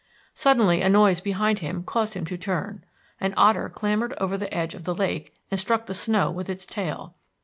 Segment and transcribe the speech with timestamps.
[0.33, 2.83] Suddenly a noise behind him caused him to turn.
[3.19, 6.65] An otter clambered over the edge of the lake and struck the snow with its
[6.65, 7.13] tail.